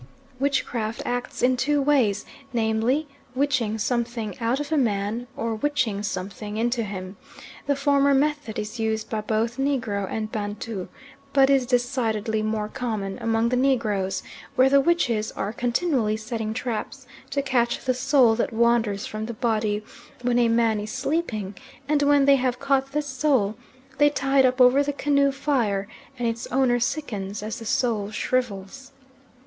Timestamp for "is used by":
8.57-9.21